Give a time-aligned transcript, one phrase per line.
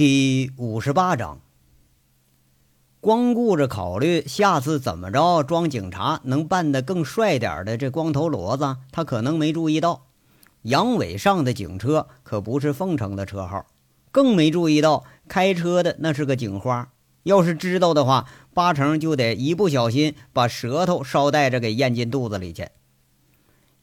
[0.00, 1.42] 第五十八章，
[3.02, 10.06] 光顾着考虑下次怎么着装警察能办得更帅点的这光头骡子，他可能没注意到，
[10.62, 13.66] 杨伟上的警车可不是凤城的车号，
[14.10, 16.90] 更没注意到开车的那是个警花。
[17.24, 22.70] 要是知道的话，八成就得一不小心把舌头捎带着给咽进肚子里去。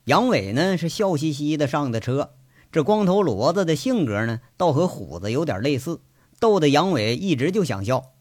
[0.06, 2.32] 杨伟呢是笑嘻嘻的上的车，
[2.72, 6.00] 这光头骡子的性格呢，倒和虎子有点类似。
[6.40, 8.12] 逗得杨伟一直就想笑。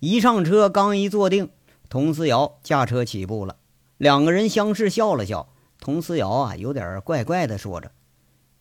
[0.00, 1.50] 一上车，刚一坐定，
[1.88, 3.56] 佟思瑶驾车起步了。
[3.96, 5.48] 两个人相视笑了笑。
[5.78, 7.92] 佟思瑶啊，有点怪怪的说着：“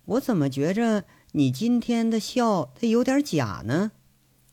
[0.06, 3.92] 我怎么觉着你今天的笑，它有点假呢？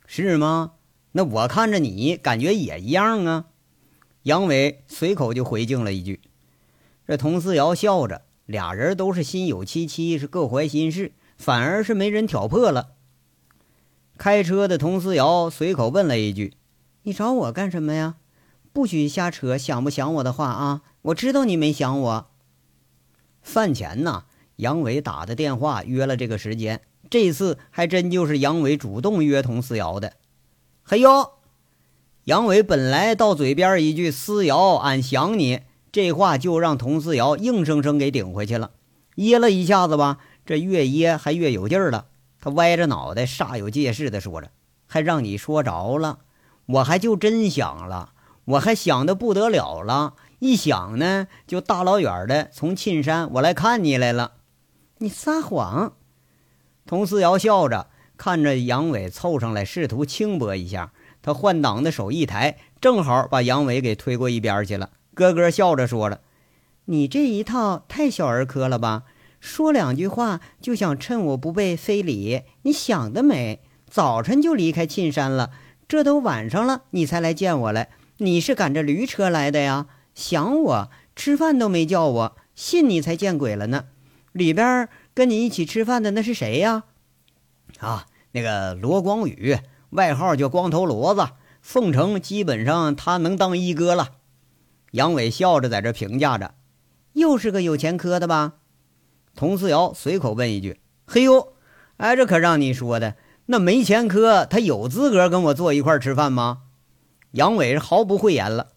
[0.06, 0.72] 是吗？
[1.12, 3.46] 那我看着你，感觉也一样啊。”
[4.24, 6.20] 杨伟随口就回敬了一句。
[7.06, 12.92] 这佟思瑶笑着，俩人都是心有戚戚，是各怀心事，反而是没人挑破了。
[14.20, 16.52] 开车的佟思瑶随口问了一句
[17.04, 18.16] ：“你找我干什么呀？
[18.70, 20.82] 不许瞎扯，想不想我的话啊？
[21.00, 22.26] 我知道你没想我。”
[23.40, 24.24] 饭前呢，
[24.56, 30.12] 杨伟打的电话约了这个时间，这次还真就是杨伟主动约佟思瑶的。
[30.82, 31.30] 嘿呦，
[32.24, 38.72] 杨伟本来到嘴边一句“思瑶，俺想你”，这话就让佟思瑶硬生生给顶回去了，
[39.14, 42.08] 噎了一下子吧，这越噎还越有劲儿了。
[42.40, 44.50] 他歪着脑袋，煞有介事地说着
[44.88, 46.20] ：“还让你说着了，
[46.66, 48.12] 我还就真想了，
[48.44, 50.14] 我还想的不得了了。
[50.38, 54.32] 一想呢，就大老远的从沁山我来看你来了。
[54.98, 55.92] 你撒谎。”
[56.86, 60.92] 佟思瑶笑着看着杨伟凑上来，试图轻薄一下。
[61.22, 64.88] 他换挡的手一抬，正好把杨伟给推过一边去了。
[65.14, 66.20] 咯咯笑着说了
[66.86, 69.02] ：“你这一套太小儿科了吧？”
[69.40, 73.60] 说两句话就想趁我不备非礼，你想得美！
[73.88, 75.50] 早晨就离开沁山了，
[75.88, 77.88] 这都晚上了，你才来见我来。
[78.18, 79.86] 你是赶着驴车来的呀？
[80.14, 83.86] 想我吃饭都没叫我，信你才见鬼了呢！
[84.32, 86.84] 里边跟你一起吃饭的那是谁呀？
[87.78, 89.58] 啊，那个罗光宇，
[89.90, 91.32] 外号叫光头骡子，
[91.62, 94.10] 凤城基本上他能当一哥了。
[94.92, 96.54] 杨伟笑着在这评价着，
[97.14, 98.54] 又是个有前科的吧？
[99.40, 101.54] 佟思瑶随口问一句：“嘿呦，
[101.96, 106.64] 哎，这可让你说的，那没前科，他有资格跟我坐一块儿吃饭吗？”
[107.32, 108.72] 杨伟是毫不讳言了：“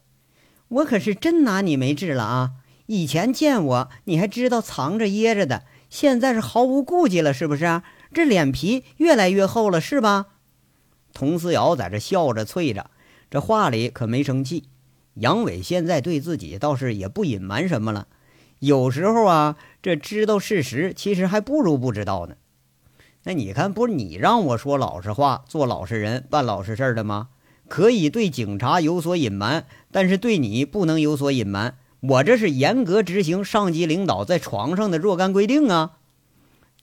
[0.70, 2.52] 我可是真拿你没治了啊！
[2.86, 7.82] 以前见我你还知道藏着掖着的，现在是毫无顾忌了，是不是？
[8.14, 10.28] 这脸皮越来越厚了，是吧？”
[11.14, 12.90] 佟思瑶在这笑着啐着，
[13.30, 14.70] 这话里可没生气。
[15.16, 18.08] 杨伟现在对自己倒是也不隐瞒什么了。
[18.64, 22.36] 有时候啊，这知道事实，其实还不如不知道呢。
[23.24, 27.28] 那你看，不是你让我说老实话、做老实人、办老实事儿的吗？
[27.68, 31.76] 可以对警察有所隐瞒，但是对你不能有所隐瞒。
[32.00, 35.98] 我这是严格执行上级领导在床上的若干规定啊。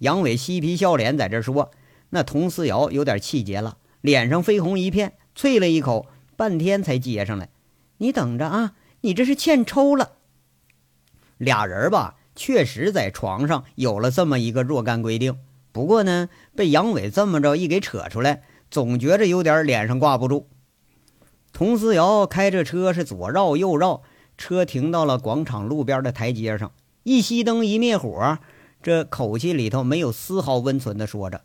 [0.01, 1.71] 杨伟嬉皮笑脸在这说，
[2.11, 7.49] 那佟思瑶有点气结了，脸上绯红一片，啐了一口，半天才接上来
[7.97, 10.17] ：“你等着啊，你这是欠抽了。”
[11.41, 15.39] 俩人吧，确实在床上有了这么一个若干规定。
[15.73, 20.49] 不过呢，被杨伟这么着一给扯出来，总觉着有点脸上挂不住。
[21.51, 24.03] 佟思瑶开着车是左绕右绕，
[24.37, 26.73] 车停到了广场路边的台阶上，
[27.05, 28.39] 一熄灯一灭火，
[28.83, 31.41] 这口气里头没有丝毫温存的说着：“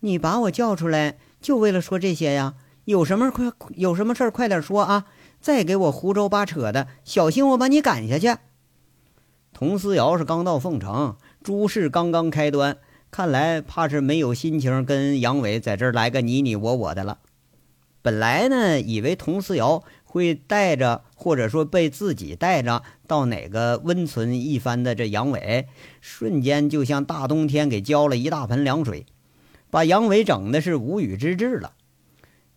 [0.00, 2.54] 你把我叫出来，就为了说这些呀？
[2.84, 5.06] 有什么快有什么事儿快点说啊！
[5.40, 8.38] 再给我胡诌八扯的，小心我把你赶下去。”
[9.54, 12.76] 佟思瑶是刚到凤城，诸事刚刚开端，
[13.12, 17.18] 看来怕是没有心情跟杨伟在这儿来个你你我我的了。
[18.02, 25.68] 本来呢，以为佟思瑶会带着，或者说被自己带着到哪个温存一番的这杨伟，
[26.00, 29.06] 瞬间就像大冬天给浇了一大盆凉水，
[29.70, 31.74] 把杨伟整的是无语之至了。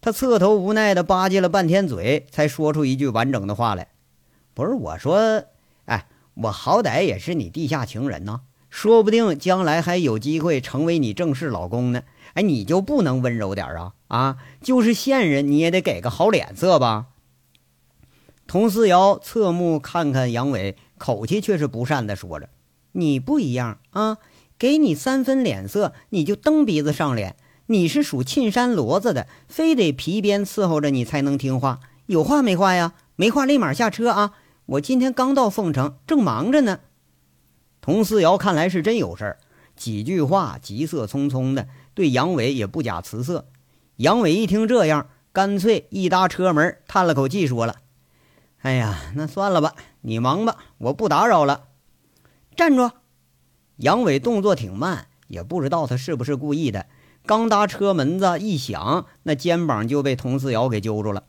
[0.01, 3.89] 他侧头无奈的吧唧了半天嘴，才说出一句完整的话来
[4.55, 5.43] ：“不是我说。”
[6.43, 12.03] 我好歹也是你地下情人呢，说不定将来还有机会成为你正式老公呢。
[12.33, 13.93] 哎，你就不能温柔点啊？
[14.07, 17.07] 啊，就是现任你也得给个好脸色吧？
[18.45, 22.49] 佟思瑶侧目看看杨伟，口气却是不善的说着
[22.93, 24.19] ：“你不一样啊，
[24.59, 27.35] 给你三分脸色，你就蹬鼻子上脸。
[27.65, 31.79] 你是属沁山骡子的，非得皮鞭伺候着你才能听话。
[32.05, 32.93] 有话没话呀？
[33.15, 34.33] 没话立马下车啊！”
[34.67, 36.81] 我今天刚到凤城，正忙着呢。
[37.79, 39.39] 佟思瑶看来是真有事儿，
[39.77, 43.47] 几句话急色匆匆的，对杨伟也不假辞色，
[43.95, 47.77] 杨伟一听这样，干脆一搭车门，叹了口气，说了
[48.59, 51.67] ：“哎呀，那算了吧，你忙吧，我不打扰了。”
[52.53, 52.91] 站住！
[53.77, 56.87] 杨伟动作挺慢，也不知道他是不是故意的。
[57.25, 61.23] 刚搭车门子一响，那肩膀就被佟四瑶给揪住了。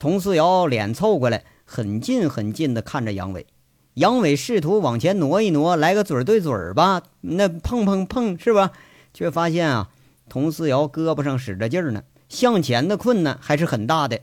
[0.00, 3.46] 佟四瑶脸凑过来，很近很近的看着杨伟。
[3.94, 8.72] 杨伟试图往前挪一挪，来个嘴对嘴吧，那碰碰碰是吧？
[9.14, 9.88] 却发现啊，
[10.28, 14.20] 佟四瑶胳膊上使着劲儿呢，向前的困难还是很大的。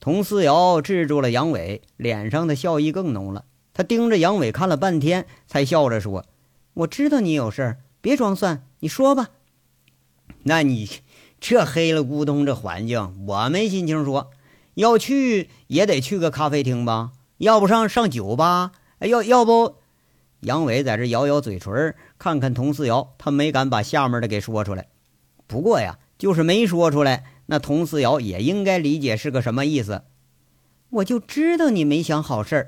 [0.00, 3.44] 佟四瑶制住了杨伟，脸上的笑意更浓了。
[3.74, 6.24] 他盯着杨伟看了半天，才笑着说
[6.72, 9.28] ：“我知道你有事儿，别装蒜，你说吧。”
[10.44, 10.88] 那你
[11.38, 14.30] 这黑了咕咚这环境，我没心情说。
[14.74, 17.12] 要去也得去个咖啡厅吧。
[17.38, 18.72] 要不上上酒吧？
[19.00, 19.76] 哎，要要不？
[20.40, 24.86] 杨伟在这咬咬嘴唇，看看佟四瑶，他没敢把下面的给说出来。
[25.46, 30.02] 不过呀，就是没说出来，那佟四瑶也应该理解是个什么意思。
[30.90, 32.66] 我就知道你没想好事儿。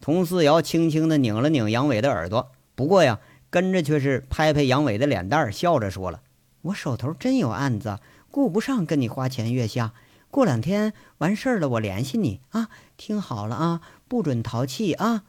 [0.00, 3.18] 佟四瑶轻轻的拧了拧杨伟的耳朵，不过呀，
[3.50, 6.20] 跟着却是拍拍杨伟的脸蛋，笑着说了
[6.62, 7.98] ：“我手头真有案子，
[8.30, 9.94] 顾不上跟你花前月下。”
[10.34, 12.68] 过两天完事儿了，我联系你啊！
[12.96, 15.22] 听好了啊，不准淘气啊！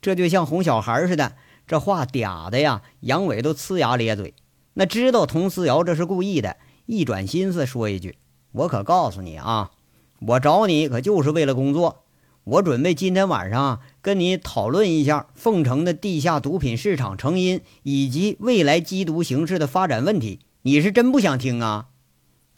[0.00, 1.32] 这就像哄小孩似的，
[1.66, 4.34] 这话嗲的呀，杨伟都呲牙咧嘴。
[4.74, 6.56] 那知道佟思瑶这是故意的，
[6.86, 8.16] 一转心思说一句
[8.52, 9.72] ：“我可告诉你啊，
[10.20, 12.04] 我找你可就是为了工作。
[12.44, 20.38] 我准备今天晚上跟你讨论一下凤城的地下毒品市场成因以及未来缉毒形势的发展问题。
[20.62, 21.88] 你是真不想听啊？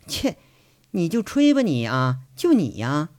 [0.07, 0.37] 切！”
[0.93, 3.11] 你就吹吧，你啊，就你呀！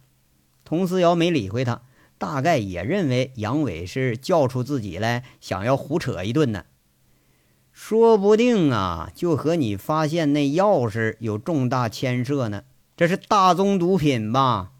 [0.63, 1.81] 佟思瑶没理会他，
[2.17, 6.65] 大概也认为杨伟是叫出自己来，想要胡扯一顿呢。
[7.71, 12.63] 说不定啊，就和你发现那钥匙有重大牵涉呢。
[12.97, 14.71] 这是大宗毒品吧？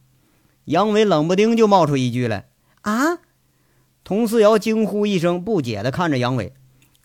[0.65, 2.49] 杨伟冷不丁就冒出一句来
[2.83, 3.19] ：“啊！”
[4.03, 6.53] 佟思瑶惊呼一声，不解地看着杨伟。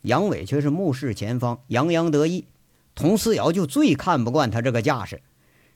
[0.02, 2.46] 杨伟却是目视前方，洋洋得意。
[2.94, 5.22] 佟思瑶就最看不惯他这个架势。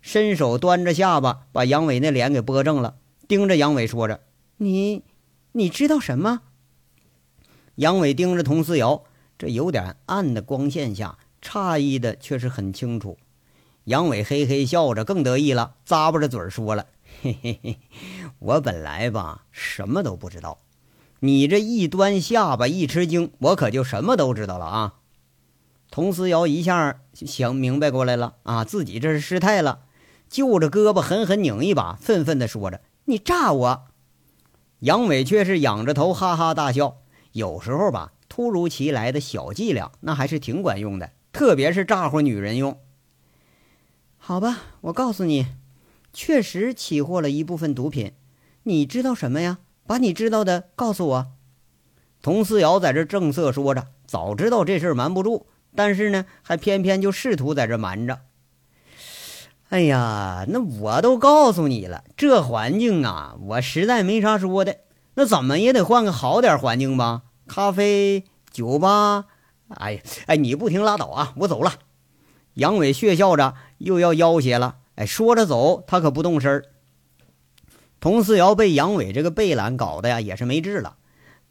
[0.00, 2.97] 伸手端着下巴，把杨伟那脸给拨正了，
[3.29, 4.20] 盯着杨伟说着
[4.58, 5.02] ：“你，
[5.52, 6.41] 你知道什么？”
[7.76, 9.05] 杨伟盯着佟思瑶，
[9.38, 13.19] 这有点暗的光线下，诧异的却是很清楚。
[13.85, 16.87] 杨伟嘿嘿笑着，更得意了，咂巴着嘴说了
[17.23, 17.79] ：“嘿嘿嘿，
[18.38, 20.58] 我本来吧，什么都不知道。
[21.20, 24.94] 你这一端下巴，一吃惊，我可就什么都知道了啊！”
[25.91, 29.81] 佟思瑶一下想明白过来了啊，自己这是失态了。
[30.31, 33.85] 就着胳膊狠狠拧一把，愤愤地说着：“你诈我！”
[34.81, 36.99] 杨伟却是仰着头哈哈大笑。
[37.32, 42.79] 有时候吧，突如其来的小伎俩那还是挺管用的，特别是诈唬女人用。
[44.17, 45.47] 好吧，我告诉你，
[46.12, 48.12] 确实起获了一部分毒品。
[48.62, 49.59] 你知道什么呀？
[49.87, 51.26] 把你知道的告诉我。
[52.23, 58.21] 佟思瑶在这正色说着，早知道这事瞒不住，但是呢，还偏偏就试图在这瞒着。
[59.71, 64.79] 哎呀，那我都告诉你了，这环境啊，我实在没啥说的。
[65.15, 67.23] 那怎么也得换个好点环境吧？
[67.47, 69.27] 咖啡、酒吧。
[69.69, 71.35] 哎呀，哎，你不听拉倒啊！
[71.37, 71.75] 我走了。
[72.55, 74.79] 杨伟血笑着又要要挟了。
[74.97, 76.65] 哎，说着走，他可不动声儿。
[78.00, 80.97] 佟思瑶被杨伟这个背懒搞得呀，也是没治了，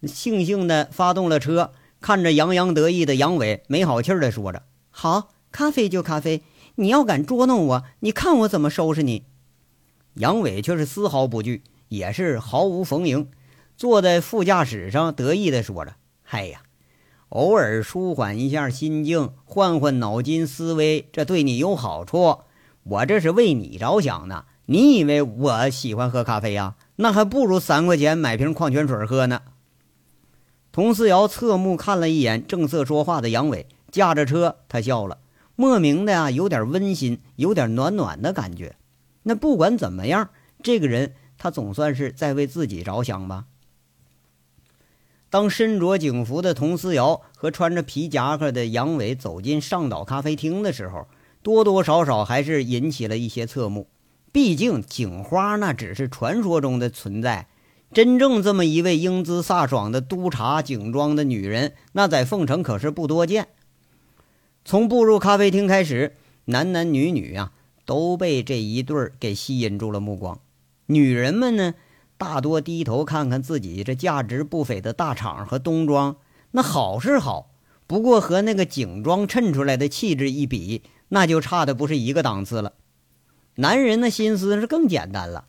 [0.03, 1.71] 悻悻的发动了车，
[2.01, 6.43] 看着洋洋得意的杨伟，没好气的说着：“好，咖啡就咖啡。”
[6.79, 9.25] 你要敢捉弄我，你看我怎么收拾你！
[10.13, 13.29] 杨伟却是丝毫不惧，也是毫无逢迎，
[13.75, 16.61] 坐在副驾驶上得意地说着：“嗨呀，
[17.29, 22.39] 偶尔舒缓一下心境，换换脑筋思维，这对你有好处。
[22.83, 24.45] 我这是为你着想呢。
[24.67, 26.75] 你以为我喜欢喝咖啡呀？
[26.95, 29.41] 那还不如三块钱买瓶矿泉水喝呢。”
[30.71, 35.17] 佟思瑶侧目看了一眼正色说话的杨伟，驾着车，他笑了。
[35.59, 38.77] 莫名的呀，有点温馨，有点暖暖的感觉。
[39.23, 40.29] 那不管怎么样，
[40.63, 43.43] 这个人他总算是在为自己着想吧。
[45.29, 51.09] 当身着警服的佟思瑶和穿着皮夹克的杨伟走进上岛咖啡厅的时候，
[51.43, 53.89] 多多少少还是引起了一些侧目。
[54.31, 57.49] 毕竟警花那只是传说中的存在，
[57.91, 63.49] 真正这么一位英姿飒爽的督察警装的女人，那在凤城可是不多见。
[64.69, 67.53] 从步入咖啡厅开始，男男女女啊
[67.85, 70.41] 都被这一对儿给吸引住了目光。
[70.85, 71.73] 女人们呢，
[72.19, 76.17] 大多低头看看自己这价值不菲的大氅和冬装，
[76.51, 77.49] 那好是好，
[77.87, 82.73] 不过和那个警装衬出来的气质一比，那就差的不是一个档次了。
[83.55, 85.45] 男人的心思是更简单了。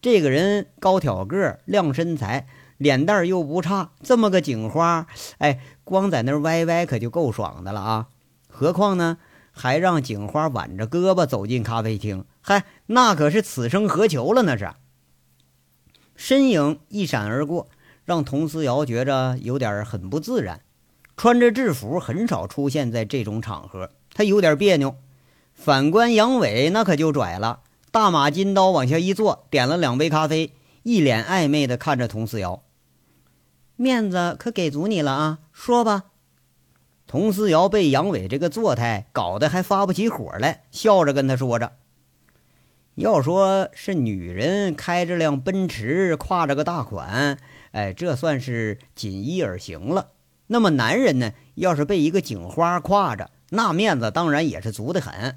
[0.00, 2.46] 这个人高挑个儿，亮身材，
[2.78, 8.08] 脸蛋又不差，这么个警花，哎，光在那儿歪歪可就够爽的了啊！
[8.54, 9.16] 何况呢，
[9.50, 14.70] 还让警花挽着胳膊走进咖啡厅，嗨，那可是此生何求了，那是。
[16.14, 17.68] 身影一闪而过，
[18.04, 20.60] 让佟思瑶觉着有点很不自然。
[21.16, 24.96] 穿着制服，很少出现在这种场合，他有点别扭。
[25.54, 32.62] 反观杨伟，那可就拽了，大马金刀往下一坐，点了两杯咖啡，一脸暧昧的看着佟思瑶。
[33.76, 36.04] 面子可给足你了啊，说吧。
[37.12, 41.72] 佟思瑶被杨伟这个作态搞得还发不起火来，笑着跟他说着
[42.96, 47.36] ：“要说是女人开着辆奔驰，挎着个大款，
[47.72, 50.12] 哎，这算是锦衣而行了。”
[50.48, 51.34] 那么男人呢？
[51.54, 55.36] 要是被一个警花挎着，那面子当然也是足得很。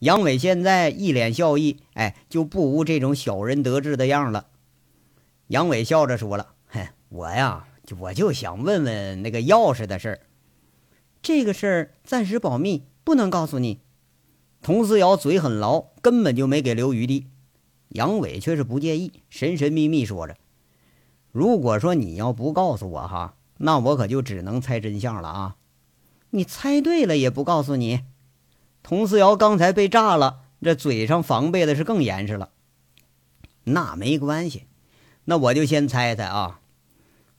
[0.00, 4.48] 杨伟现在一脸笑意，哎，就不无这种小人得志的样了。
[5.46, 7.64] 杨伟笑着说了：“嘿，我呀，
[7.98, 10.20] 我就想问问那个钥匙的事儿。
[11.26, 13.80] 这个事儿暂时保密，不能告诉你。”
[14.62, 17.26] 佟思瑶嘴很牢，根本就没给留余地。
[17.88, 20.36] 杨伟却是不介意，神神秘秘说着
[21.32, 25.56] ：“如果说你要不告诉我，哈。”那我可就只能猜真相了啊！
[26.30, 28.04] 你猜对了也不告诉你。
[28.84, 32.50] 佟思瑶刚才被炸了，这嘴上防备的是更严实了。
[33.64, 34.66] 那没关系，
[35.24, 36.60] 那我就先猜猜啊。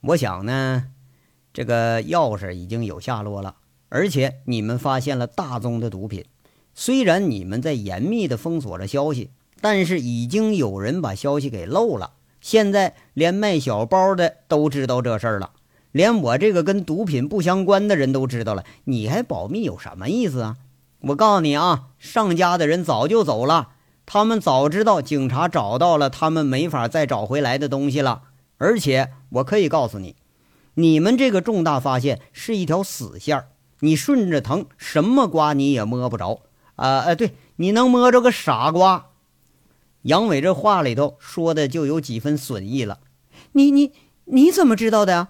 [0.02, 0.92] 我想呢，
[1.54, 3.56] 这个钥匙已经有下落了，
[3.90, 6.26] 而且你们发现了大宗的毒品。
[6.74, 12.12] 虽然你们在严密的封锁着消息，但是已经有人把消息给漏了。
[12.40, 15.52] 现在连卖小包的都知道这事儿了。
[15.92, 20.58] 连我这个跟毒品不相关的人都知道了，你还保密有什么意思啊？
[21.00, 23.70] 我告诉你啊，上家的人早就走了，
[24.06, 28.24] 他们早知道警察找到了他们没法再找回来的东西了。
[28.60, 30.16] 而且我可以告诉你，
[30.76, 33.48] 你们这个重大发现是一条死线儿，
[33.80, 36.42] 你顺着藤什么瓜你也摸不着
[36.76, 37.00] 啊！
[37.00, 39.08] 哎，对，你能摸着个傻瓜。
[40.04, 43.00] 杨伟这话里头说的就有几分损意了。
[43.54, 43.92] 你你
[44.26, 45.30] 你怎么知道的呀？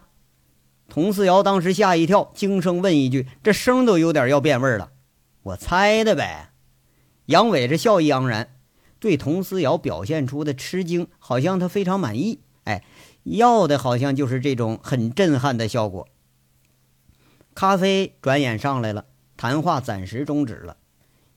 [0.90, 4.92] 佟思瑶当时吓一跳，惊声问一句：“这声都有点要变味了。”
[5.44, 6.52] 我猜的呗。
[7.26, 8.56] 杨伟这笑意盎然，
[8.98, 12.40] 对佟思瑶表现出的吃惊，好像他非常满意。
[12.64, 12.86] 哎，
[13.24, 16.08] 要的好像就是这种很震撼的效果。
[17.58, 20.78] 咖啡转眼上来了，谈话暂时终止了。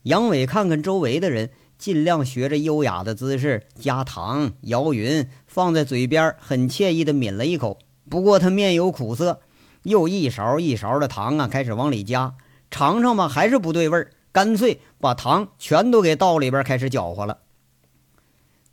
[0.02, 1.48] 杨伟看看周围的人，
[1.78, 7.78] 尽量学着优雅的姿势加糖摇匀，放在嘴边，很惬意的抿了一口。
[8.10, 9.40] 不过他面有苦涩，
[9.84, 12.34] 又一勺一勺的糖啊，开始往里加，
[12.70, 17.38] 尝尝吧，还是不对味儿，干脆把糖全都给倒里边，开始搅和了。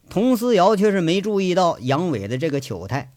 [0.10, 3.13] 佟思瑶却是没注意到杨伟的这个糗态，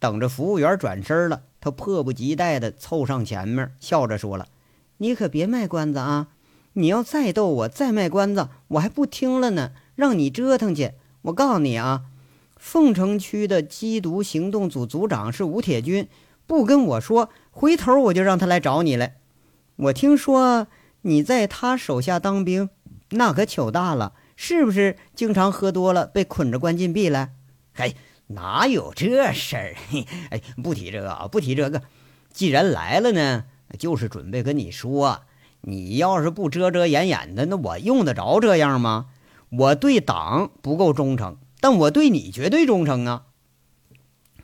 [0.00, 4.46] 等着服务员转身了，他迫不及待地凑上前面，笑着说了
[4.98, 6.28] ：“你可别卖关子啊！
[6.74, 10.92] 你要再逗我，再卖关子，我还不听了呢，让你折腾去！
[11.22, 12.04] 我告诉你啊。”
[12.56, 16.08] 凤城区的缉毒行动组组长是吴铁军，
[16.46, 19.16] 不跟我说，回头我就让他来找你来。
[19.76, 20.66] 我听说
[21.02, 22.68] 你在他手下当兵，
[23.10, 24.96] 那可糗大了，是不是？
[25.14, 27.30] 经常喝多了被捆着关禁闭了？
[27.72, 27.94] 嘿，
[28.28, 29.76] 哪有这事儿？
[30.30, 31.82] 哎，不提这个啊，不提这个。
[32.30, 33.44] 既然来了呢，
[33.78, 35.22] 就是准备跟你说，
[35.62, 39.06] 你要是不遮遮掩掩的，那我用得着这样吗？
[39.50, 41.38] 我对党不够忠诚。
[41.60, 43.24] 但我对你绝对忠诚啊！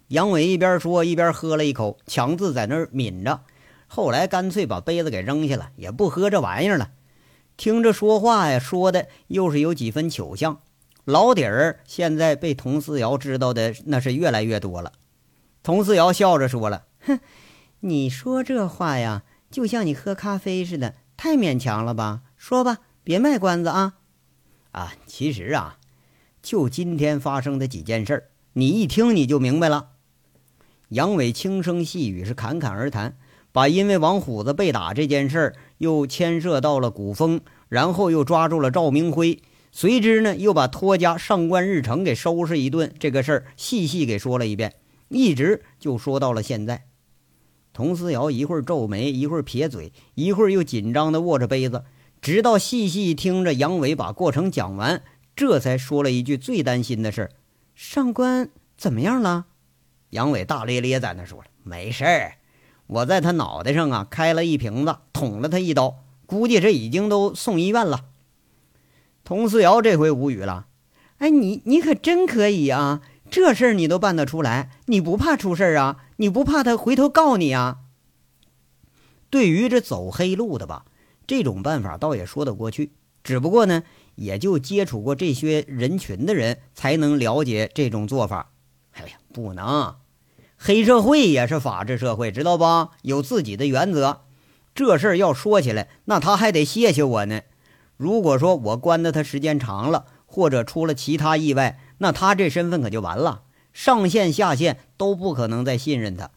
[0.09, 3.43] 杨伟一边说一边喝了一口，强自在那儿抿着。
[3.87, 6.91] 后来干脆把杯子给扔下了，也不喝这玩意儿了。
[7.57, 10.61] 听着说话呀，说的又是有几分糗相。
[11.05, 14.93] 老底儿现在被佟思瑶知道的那是越来越多了。
[15.63, 17.21] 佟思瑶笑着说了：“哼，
[17.81, 22.23] 你说这话呀，就像你喝咖啡似的，太勉强了吧？
[22.37, 23.95] 说吧，别卖关子啊！
[24.73, 25.79] 啊，其实啊。”
[26.43, 29.93] 就今天发生的几件事儿，你一听你就明白了。
[30.91, 33.17] 杨伟轻声细语是侃侃而谈，
[33.51, 39.41] 把因为王虎子被打这件事儿又牵涉到了古风，然后又抓住了赵明辉，
[39.77, 44.75] 随之呢又把托家上官日成给收拾一顿，这个事儿细细给说了一遍，
[45.09, 46.85] 一直就说到了现在。
[47.73, 51.83] 佟思瑶一会儿皱眉，一会儿撇嘴，一会儿又紧张地握着杯子，
[52.23, 55.03] 直到细细听着杨伟把过程讲完。
[55.35, 57.29] 这才说了一句最担心的事
[57.75, 59.47] 上官怎么样了？”
[60.11, 62.35] 杨伟大咧咧在那说了：“没事儿，
[62.87, 68.05] 我在他脑袋上啊开了一瓶子，捅了他一刀，估计这已经都送医院了。
[69.25, 70.67] 佟思瑶这回无语了，
[71.17, 73.01] 哎，你你可真可以啊！
[73.31, 75.97] 这事儿你都办得出来，你不怕出事儿啊？
[76.17, 77.79] 你不怕他回头告你啊？
[79.31, 80.85] 对于这走黑路的吧，
[81.27, 82.93] 这种办法倒也说得过去。
[83.25, 83.83] 只不过呢，
[84.17, 88.51] 也就接触过这些人群的人才能了解这种做法。
[88.93, 89.97] 哎呀，不能，
[90.59, 92.91] 黑社会也是法治社会，知道吧？
[93.01, 94.21] 有自己的原则。
[94.75, 97.41] 这事儿要说起来，那他还得谢谢我呢。
[97.97, 106.31] 如果说我关的他时间长了，或者出了其他意外，那他这身份可就完了，上线下线都不可能再信任他。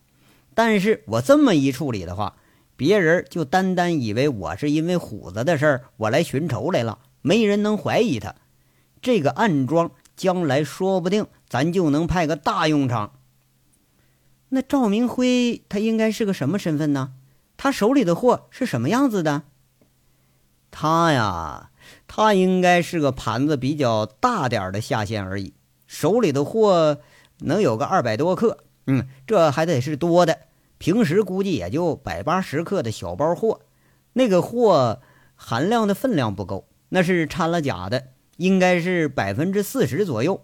[0.53, 2.35] 但是我这么一处理的话，
[2.75, 8.35] 别人就单单以为我是因为虎子的事儿我来寻仇来了，没人能怀疑他。
[9.01, 13.13] 这个暗桩将来说不定咱就能派个大用场。
[14.49, 17.13] 那赵明辉他应该是个什么身份呢？
[17.57, 19.43] 他手里的货是什么样子的？
[20.79, 21.71] 他呀，
[22.07, 25.55] 他应该是个盘子比较大点的下线而已，
[25.87, 26.99] 手里的货
[27.39, 30.37] 能有个二百多克，嗯，这还得是多的。
[30.77, 33.61] 平时估计也就百八十克的小包货，
[34.13, 35.01] 那个货
[35.35, 40.43] 含量的分量不够，那是掺了假的，应该是百分之四十左右。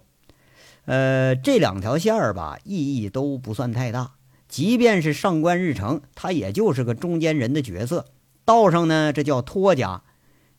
[0.85, 4.13] 呃，这两条线儿吧，意义都不算太大。
[4.47, 8.07] 即便是上官日成，他也就是个中间人的角色。
[8.43, 10.01] 道上呢，这叫托家。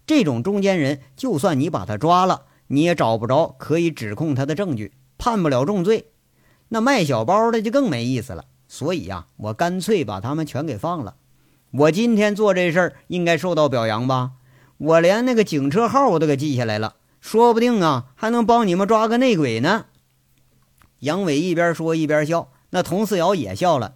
[0.07, 6.11] 这种中间人，就算你把他抓了，你也找不着可以指控他的证据，判不了重罪。
[6.69, 8.45] 那卖小包的就更没意思了。
[8.69, 11.17] 所以呀，我干脆把他们全给放了。
[11.71, 14.33] 我今天做这事儿应该受到表扬吧？
[14.77, 19.87] 我连那个警车号我都给记下来了，说不定啊还能帮你们抓个内鬼呢。
[20.99, 23.95] 杨伟一边说一边笑，那佟四瑶也笑了。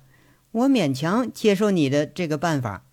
[0.52, 2.84] 我勉强接受你的这个办法，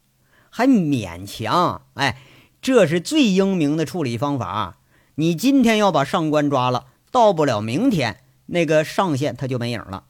[0.49, 1.83] 还勉强？
[1.93, 2.17] 哎。
[2.65, 4.79] 这是最英明的处理方法。
[5.17, 10.05] 你今天要把上官抓了，到不了明天，那个上线他就没影了。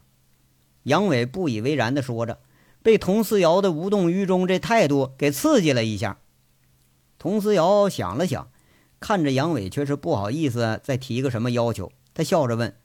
[0.83, 2.39] 杨伟不以为然地说着，
[2.81, 6.19] 被佟思瑶的无动于衷这态度给刺激了一下。
[7.19, 8.47] 佟思瑶想了想，
[9.01, 11.91] 看着杨伟，却是不好意思再提个什么要求。
[12.13, 12.77] 他笑着问：“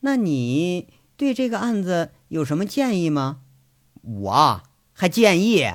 [0.00, 0.88] 那你
[1.18, 3.40] 对这个案子有什么建议吗？”
[4.00, 4.62] 我
[4.94, 5.66] 还建议？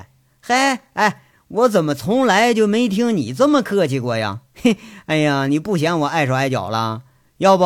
[0.42, 1.20] 嘿，哎。
[1.54, 4.42] 我怎么从来就没听你这么客气过呀？
[4.60, 7.04] 嘿，哎呀，你不嫌我碍手碍脚了？
[7.38, 7.64] 要不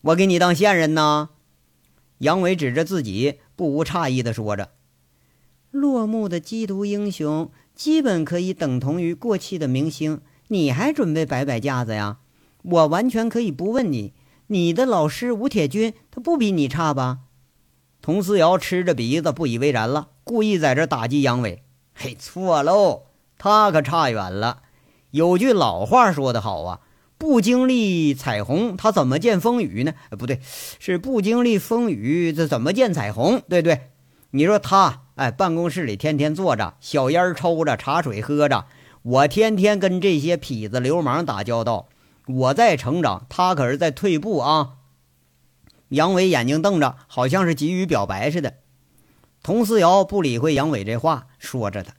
[0.00, 1.30] 我给你当线人呢？
[2.18, 4.70] 杨伟指着自己，不无诧异地说着
[5.70, 10.20] ：“落幕的缉毒英雄，基本可以等同于过气的明星。
[10.48, 12.18] 你还准备摆摆架子呀？
[12.62, 14.12] 我完全可以不问你。
[14.48, 17.20] 你的老师吴铁军，他不比你差吧？”
[18.02, 21.62] 佟思瑶吃着鼻子，不以为然了，故意在这打击杨伟
[21.94, 23.02] ：“嘿，错喽！”
[23.42, 24.58] 他可差远了。
[25.12, 26.80] 有句老话说得好啊，
[27.16, 29.94] 不经历彩虹，他怎么见风雨呢？
[30.10, 30.40] 不对，
[30.78, 33.40] 是不经历风雨，这怎么见彩虹？
[33.48, 33.88] 对对，
[34.32, 38.66] 你说他，哎，办公室里天天坐着，小烟抽着，茶水喝着，
[39.00, 41.88] 我天天跟这些痞子流氓打交道，
[42.26, 44.74] 我在成长，他可是在退步啊。
[45.88, 48.56] 杨伟眼睛瞪着，好像是急于表白似的。
[49.42, 51.94] 佟思瑶不理会杨伟这话，说着他。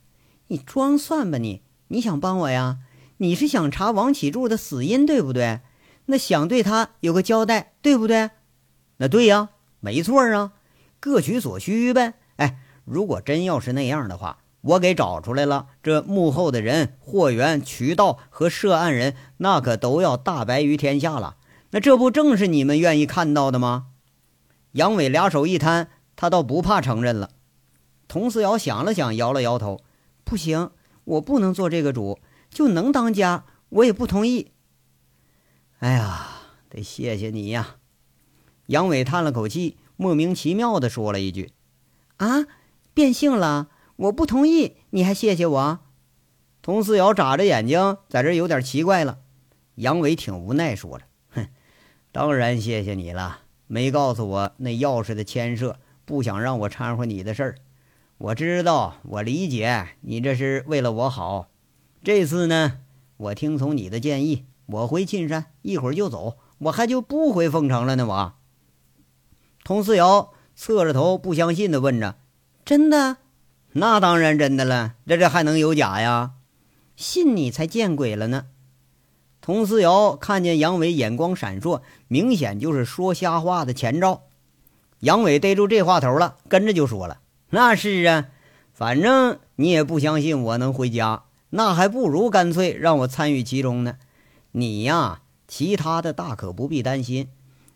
[0.52, 1.62] 你装蒜吧你！
[1.88, 2.80] 你想帮我呀？
[3.16, 5.60] 你是想查王启柱的死因，对不对？
[6.06, 8.32] 那想对他有个交代，对不对？
[8.98, 9.48] 那对呀，
[9.80, 10.52] 没错啊，
[11.00, 12.12] 各取所需呗。
[12.36, 21.36] 哎，如果真要是那样的话，我给找出来了，这幕后的人、货源、渠道和涉案人，那可都要大白于天下了。
[21.70, 23.86] 那这不正是你们愿意看到的吗？
[24.72, 27.30] 杨伟俩手一摊，他倒不怕承认了。
[28.06, 29.80] 佟思瑶想了想，摇了摇头。
[30.32, 30.70] 不行，
[31.04, 32.18] 我不能做这个主，
[32.48, 34.52] 就能当家，我也不同意。
[35.80, 36.26] 哎呀，
[36.70, 37.76] 得谢谢你呀！
[38.68, 41.50] 杨伟叹了口气，莫名其妙的说了一句
[42.16, 42.46] ：“啊，
[42.94, 43.68] 变性了？
[43.96, 45.80] 我不同意，你还谢谢我？”
[46.62, 49.18] 佟思瑶眨着眼睛，在这有点奇怪了。
[49.74, 51.04] 杨伟挺无奈，说着
[51.36, 51.46] ：“哼，
[52.10, 57.56] 当然谢谢你了，没告诉我那钥匙的牵涉，不想让我掺和你的事儿。”
[58.22, 61.48] 我知道，我理解你这是为了我好。
[62.04, 62.78] 这次呢，
[63.16, 66.36] 我听从你的建议，我回沁山，一会儿就走。
[66.58, 68.06] 我还就不回凤城了呢。
[68.06, 68.34] 我，
[69.64, 72.14] 佟思瑶侧着头，不相信的问着
[72.64, 73.16] ：“真的？
[73.72, 74.94] 那当然真的了。
[75.04, 76.34] 这这还能有假呀？
[76.94, 78.46] 信你才见鬼了呢！”
[79.42, 84.22] 佟思瑶看见杨伟眼光闪烁，明显就是说瞎话的前兆。
[85.00, 87.18] 杨伟逮住这话头了，跟着就说了。
[87.54, 88.28] 那是啊，
[88.72, 93.96] 反正你也不相信我能回家，那还不如干脆让我参与其中呢。
[94.52, 97.28] 你呀，其他的大可不必担心，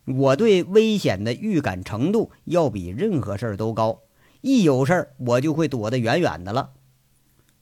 [0.07, 4.01] 我对危险的预感程度要比任何事儿都高。
[4.41, 6.71] 一有事儿，我就会躲得远远的了。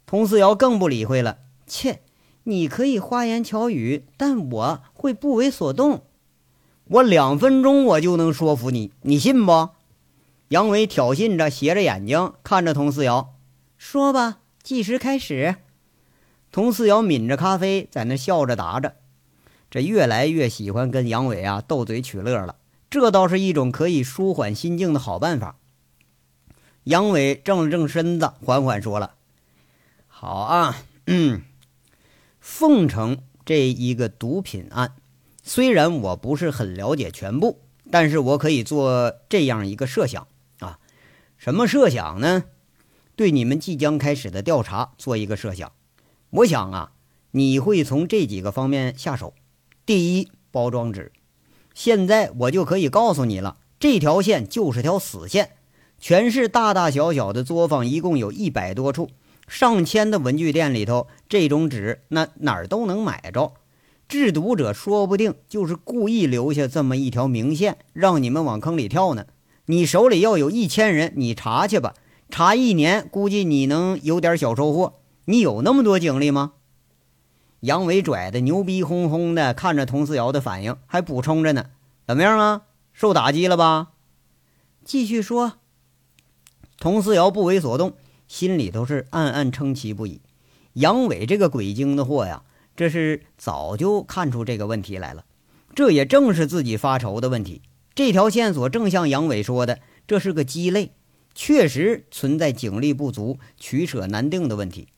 [0.06, 1.98] 佟思瑶更不理会了，切，
[2.44, 6.04] 你可以花言巧语，但我会不为所动。
[6.84, 9.70] 我两分钟我就能说服你，你信不？
[10.54, 13.34] 杨伟挑衅着，斜着眼睛看着佟思瑶，
[13.76, 15.56] 说吧，计时开始。
[16.52, 18.94] 佟思瑶抿着咖啡，在那笑着答着。
[19.68, 22.54] 这越来越喜欢跟杨伟啊斗嘴取乐了，
[22.88, 25.56] 这倒是一种可以舒缓心境的好办法。
[26.84, 29.16] 杨伟正了正身子，缓缓说了
[30.06, 30.76] ：“好啊，
[31.08, 31.42] 嗯，
[32.38, 34.94] 凤城这一个毒品案，
[35.42, 37.58] 虽然我不是很了解全部，
[37.90, 40.28] 但是我可以做这样一个设想。
[41.44, 42.44] 什么设想呢？
[43.16, 45.72] 对你们即将开始的调查做一个设想。
[46.30, 46.92] 我想啊，
[47.32, 49.34] 你会从这几个方面下手。”
[49.84, 51.12] 第一，包装纸。
[51.74, 55.50] 现在我就可以告诉你了，这条线就是条死线。
[55.98, 59.10] 全市大大小小的作坊一共有一百多处，
[59.46, 63.52] 上千的文具店里头，这种纸那哪儿都能买着。
[64.08, 69.26] 制毒者说不定就是故意留下这么一条明线，让你们往坑里跳呢。
[69.66, 71.94] 你手里要有一千人，你查去吧，
[72.28, 75.00] 查一年，估计你能有点小收获。
[75.24, 76.52] 你有那么多精力吗？
[77.60, 81.66] 杨伟拽的牛逼哄哄的，看着佟思瑶的反应，还补充着呢
[82.06, 82.62] ：“怎么样啊？
[82.92, 83.92] 受打击了吧？”
[84.84, 85.54] 继续说。
[86.78, 87.94] 佟思瑶不为所动，
[88.28, 90.20] 心里头是暗暗称奇不已。
[90.74, 92.42] 杨伟这个鬼精的货呀，
[92.76, 95.24] 这是早就看出这个问题来了。
[95.74, 97.62] 这也正是自己发愁的问题。
[97.94, 100.90] 这条线索正像杨伟说的，这是个鸡肋，
[101.32, 104.88] 确实存在警力不足、取舍难定的问题。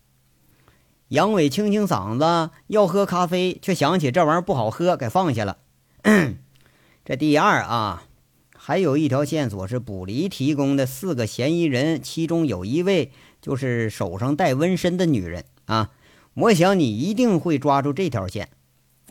[1.09, 5.59] 杨伟清清嗓子，要喝咖啡，却想起这玩意儿不好喝，给放下了。
[7.05, 8.05] 这第二啊，
[8.57, 15.93] 还有一条线索是卜离提供的，四个嫌疑人，其中有一位就是手上带纹身的女人啊。
[16.35, 18.49] 我想你一定会抓住这条线。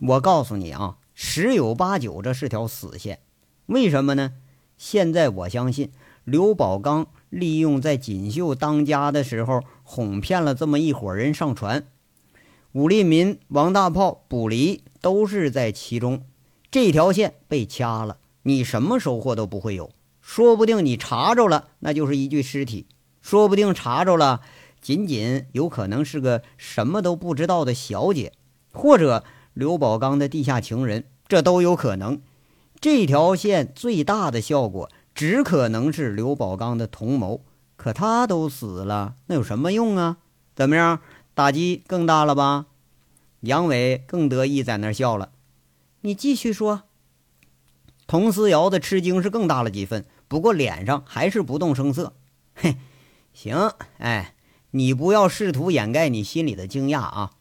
[0.00, 3.20] 我告诉你啊，十有八九这是条死线。
[3.66, 4.32] 为什么呢？
[4.76, 5.90] 现在我相信
[6.24, 9.62] 刘宝刚利用在锦绣当家的时候。
[9.88, 11.86] 哄骗了这么一伙人上船，
[12.72, 16.24] 武立民、王大炮、卜离都是在其中。
[16.72, 19.92] 这条线被掐了，你什么收获都不会有。
[20.20, 22.86] 说不定你查着了，那就是一具尸体；
[23.22, 24.40] 说不定查着了，
[24.80, 28.32] 仅仅有可能是个什么都不知道的小姐，
[28.72, 29.22] 或者
[29.54, 32.20] 刘宝刚的地下情人，这都有可能。
[32.80, 37.42] 这条线最大的效果，只可能是刘宝刚的同谋。
[37.76, 40.18] 可他都死了，那有什么用啊？
[40.54, 41.00] 怎么样，
[41.34, 42.66] 打击更大了吧？
[43.40, 45.30] 杨伟更得意，在那笑了。
[46.00, 46.82] 你继续说。
[48.06, 52.14] 佟思瑶的吃惊是更大了几分，不过脸上还是不动声色。
[52.54, 52.76] 嘿，
[53.32, 54.34] 行，哎，
[54.70, 57.32] 你不要试图掩盖你心里的惊讶啊！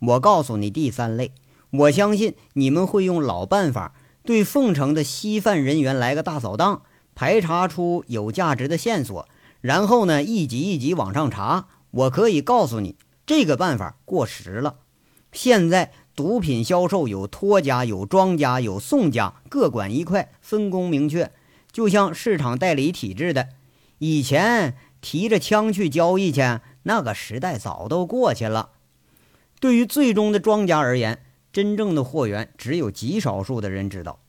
[0.00, 1.32] 我告诉你，第三类，
[1.70, 3.94] 我相信你们会用老办法，
[4.28, 6.82] 对凤城的稀饭人员来个大扫荡，
[7.14, 9.26] 排查出有价值的线索。
[9.62, 11.68] 然后呢，一级一级往上查。
[11.92, 14.80] 我可以告诉你，这个办法过时了。
[15.32, 21.32] 现在毒品销售有托家、有庄家、有送家，各管一块，分工明确，
[21.72, 23.48] 就像市场代理体制的。
[23.96, 28.72] 以前提着枪去交易去，那个时代早都过去了。
[29.58, 31.22] 对于最终的庄家而言，
[31.58, 34.20] 真正的货源只有极少数的人知道。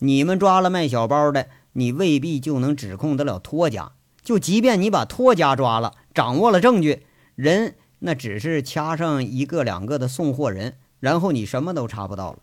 [0.00, 3.92] 你们抓了卖小包的，你未必就能指控得了托家。
[4.24, 12.40] 就即便你把托家抓了，掌握了证据，人那只是掐上一个两个的送货人，然后你什么都查不到了。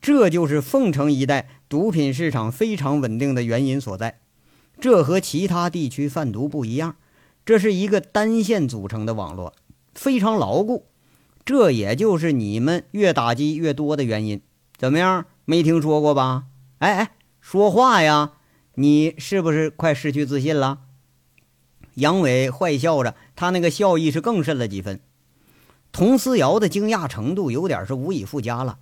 [0.00, 4.18] 这就是凤城一带毒品市场非常稳定的原因所在。
[4.80, 6.96] 这和其他地区贩毒不一样，
[7.46, 9.54] 这是一个单线组成的网络，
[9.94, 10.86] 非常牢固。
[11.48, 14.42] 这也就是你们越打击越多的原因。
[14.76, 15.24] 怎么样？
[15.46, 16.44] 没听说过吧？
[16.76, 18.32] 哎哎，说话呀！
[18.74, 20.80] 你是不是快失去自信了？
[21.94, 25.00] 杨伟坏笑着，他那个笑意是更甚了几分。
[25.90, 28.80] 佟思瑶的惊讶程度有点是无以复加了。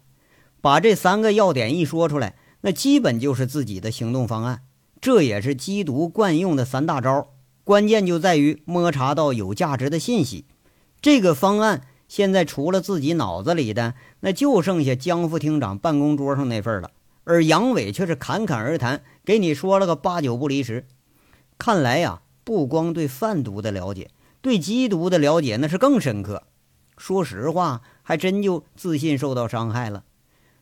[0.60, 4.62] 把这三个要点一说出来，那基本就是自己的行动方案。
[5.00, 7.28] 这也是缉毒惯用的三大招，
[7.62, 10.46] 关键就在于摸查到有价值的信息。
[11.00, 16.90] 这个方案现在除了自己脑子里的，那就剩下江副厅长办公桌上那份了。
[17.24, 20.86] 而杨伟却是侃侃而谈，给你说了个八九不离十。
[21.58, 22.22] 看来呀。
[22.46, 24.08] 不光对贩毒的了解，
[24.40, 26.44] 对缉毒的了解那是更深刻。
[26.96, 30.04] 说实话，还真就自信受到伤害了。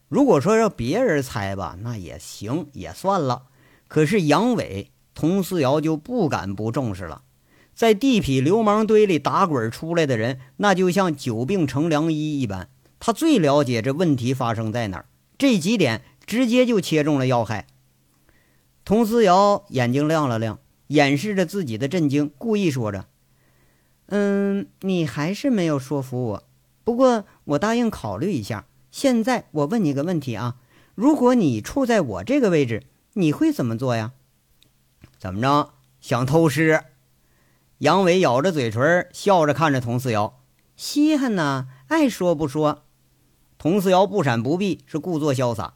[0.08, 3.48] 如果说让别人猜吧，那也行，也算了。
[3.86, 7.23] 可是杨伟、佟思瑶就不敢不重视了。
[7.74, 12.68] 在地痞流氓堆里打滚出来的人，那就像久病成良医一般，
[13.00, 15.06] 他最了解这问题发生在哪儿。
[15.36, 17.66] 这几点直接就切中了要害。
[18.84, 23.06] 佟思瑶眼睛亮了亮，掩饰着自己的震惊，故意说着
[24.06, 26.44] ：“嗯，你还是没有说服我。
[26.84, 28.66] 不过我答应考虑一下。
[28.92, 30.56] 现在我问你个问题啊，
[30.94, 32.84] 如果你处在我这个位置，
[33.14, 34.12] 你会怎么做呀？
[35.18, 35.70] 怎么着？
[36.00, 36.84] 想偷师？”
[37.78, 40.40] 杨伟咬着嘴唇，笑着看着佟四瑶，
[40.76, 42.84] 稀罕呢，爱说不说。
[43.58, 45.74] 佟四瑶不闪不避，是故作潇洒。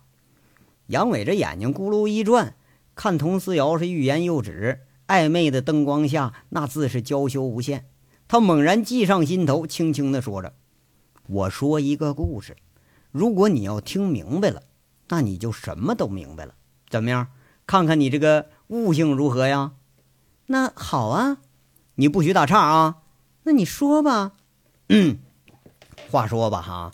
[0.87, 2.54] 杨伟这眼睛咕噜一转，
[2.94, 7.87] 看佟思瑶是欲言又止，暧昧的灯光下，那自是娇羞无限。
[8.28, 10.54] 他猛然计上心头，轻轻地说着
[11.26, 12.56] ：“我说一个故事，
[13.11, 14.62] 如果你要听明白了，
[15.08, 16.54] 那你就什么都明白了。
[16.88, 17.26] 怎么样？
[17.66, 19.72] 看看你这个悟性如何呀
[20.46, 21.38] ？”“那好啊。”
[22.00, 22.98] 你不许打岔啊！
[23.42, 24.34] 那你说吧。
[24.88, 25.18] 嗯，
[26.12, 26.92] 话说吧，哈，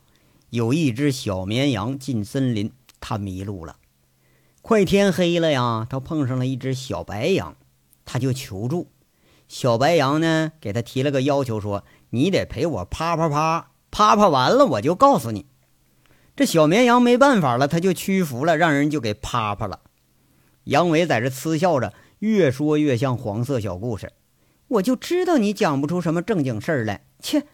[0.49, 3.77] 有一只小绵羊进森林，它迷路了。
[4.63, 7.55] 快天黑了呀，它碰上了一只小白羊，
[8.07, 8.89] 它就求助。
[9.47, 15.45] 小白羊呢，给他提了个要求，说：“你得陪我啪啪啪啪啪，完了我就告诉你。”
[16.35, 19.81] 这小绵羊没办法了，他就屈服了，让人就给啪啪了。
[20.65, 24.11] 杨伟在这嗤笑着，越说越像黄色小故事。
[24.75, 27.05] 我就知道你讲不出什么正经事儿来。
[27.21, 27.45] 切！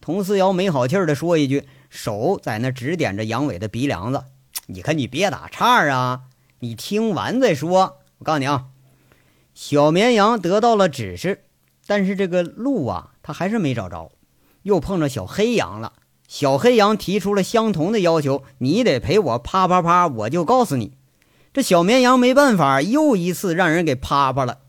[0.00, 4.24] 佟思瑶没好气儿地说一句，手在那指点着杨伟的鼻梁子。
[4.66, 6.24] 你看，你别打岔啊！
[6.60, 7.98] 你听完再说。
[8.18, 8.66] 我告诉你啊，
[9.54, 11.44] 小绵羊得到了指示，
[11.86, 14.12] 但是这个路啊，他还是没找着。
[14.62, 15.94] 又碰着小黑羊了。
[16.28, 20.96] 小黑羊提出了相同的要求：你得陪我啪啪啪，我就告诉你。
[21.52, 24.60] 这小绵羊没办法，又一次让人给啪啪了。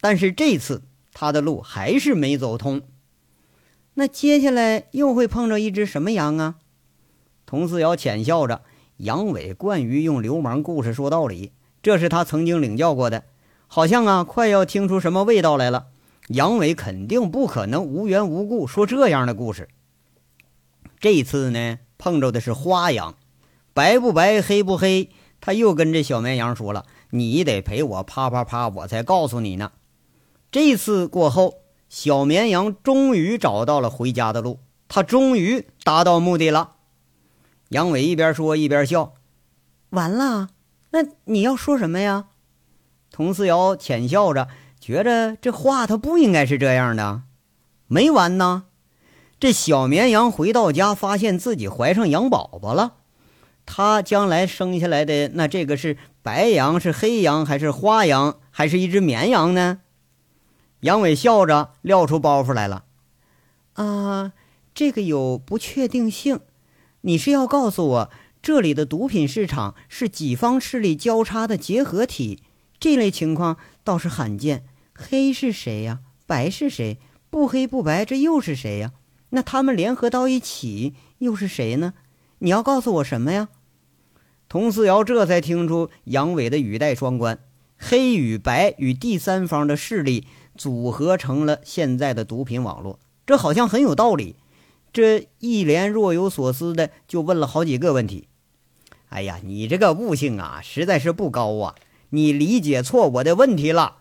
[0.00, 0.82] 但是这次。
[1.20, 2.80] 他的路还是没走通，
[3.94, 6.54] 那接下来又会碰着一只什么羊啊？
[7.44, 8.62] 佟四瑶浅笑着，
[8.98, 11.50] 杨伟惯于用流氓故事说道理，
[11.82, 13.24] 这是他曾经领教过的，
[13.66, 15.88] 好像啊快要听出什么味道来了。
[16.28, 19.68] 杨伟肯定不可能无缘无故说这样的故事。
[21.00, 23.16] 这次呢，碰着的是花羊，
[23.74, 29.72] 白不白，黑不黑，他又跟这小绵羊说了：“你得陪我啪啪啪，我才告诉你呢。”
[30.50, 31.54] 这次过后，
[31.88, 36.72] 小绵羊终于找到了回家的路，他终于达到目的了。
[37.68, 39.12] 杨伟一边说一边笑。
[39.90, 40.48] 完了，
[40.90, 42.28] 那你要说什么呀？
[43.10, 44.48] 佟思瑶浅笑着，
[44.80, 47.22] 觉着这话他不应该是这样的。
[47.86, 48.64] 没完呢，
[49.38, 52.94] 这小绵羊回到家，发现自己怀上羊宝宝了。
[53.66, 59.80] 他将来生下来的那这个是白羊，是黑羊，还是花羊，还是一只绵羊呢？
[60.80, 62.84] 杨伟笑着撂出包袱来了，
[63.72, 64.32] 啊，
[64.72, 66.40] 这个有不确定性。
[67.00, 68.10] 你是要告诉我，
[68.40, 72.42] 这里的毒品市场是几方势力交叉的结合体？
[72.78, 74.64] 这类情况倒是罕见。
[74.94, 76.00] 黑是谁呀？
[76.26, 76.98] 白是谁？
[77.28, 78.92] 不黑不白，这又是谁呀？
[79.30, 81.94] 那他们联合到一起又是谁呢？
[82.38, 83.48] 你要告诉我什么呀？
[84.48, 87.40] 童思瑶这才听出杨伟的语带双关，
[87.76, 90.26] 黑与白与第三方的势力。
[90.58, 94.36] 组合成了现在的毒品网络，这好像很有道理。
[94.92, 98.28] 这一连若有所思的就问了好几个问题。
[99.10, 101.74] 哎呀，你这个悟性啊，实在是不高啊！
[102.10, 103.96] 你理解错我的问题了。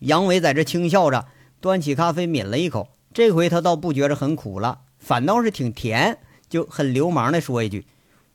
[0.00, 1.26] 杨伟在这轻笑着，
[1.60, 7.86] 端起咖啡抿了一口，这回他倒不觉着很苦了，反倒是挺甜，就很流氓的说一句：“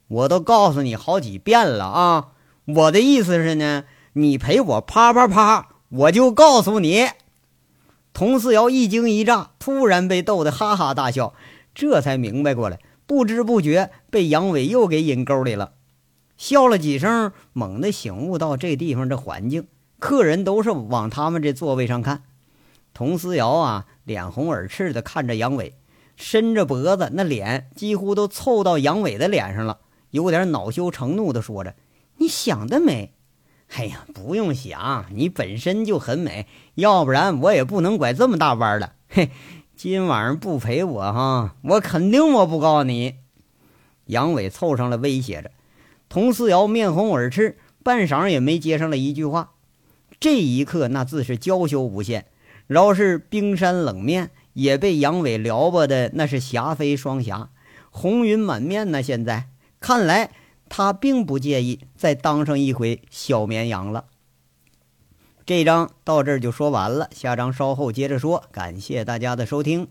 [0.07, 2.29] 我都告诉你好几遍了啊，
[2.65, 7.09] 我的意思是呢，你陪我啪啪啪。”我就告诉你，
[8.13, 11.33] 佟四瑶一惊一乍，突然被逗得哈哈大笑，
[11.75, 15.73] 这才明白过来，不知不觉被杨伟又给引沟里了。
[16.37, 19.67] 笑了几声，猛地醒悟到这地方这环境，
[19.99, 22.23] 客人都是往他们这座位上看。
[22.93, 25.75] 佟思瑶啊，脸红耳赤的看着杨伟，
[26.15, 29.79] 伸着脖子，那脸几乎都凑到杨伟的脸上了，
[30.11, 31.75] 有点恼羞成怒的说着
[32.17, 33.13] ：“你想得美！”
[33.73, 38.93] 哎呀，不用想，你本身就很美，要不然我也不能拐这么大弯了。
[39.07, 39.31] 嘿，
[39.75, 43.15] 今晚上不陪我哈，我肯定我不告你。
[44.07, 45.51] 杨伟凑上了威胁着，
[46.09, 49.51] 佟思瑶面红耳赤，半晌也没接上了一句话。
[50.19, 52.25] 这一刻，那自是娇羞无限，
[52.67, 57.49] 饶是冰山冷面也被杨伟撩拨的那是霞飞双霞，
[57.89, 59.01] 红云满面呢。
[59.01, 59.47] 现在
[59.79, 60.31] 看来，
[60.73, 64.05] 他并不介意再当上一回小绵羊了。
[65.45, 68.45] 这章到这儿就说完了，下章稍后接着说。
[68.53, 69.89] 感谢大家的收听。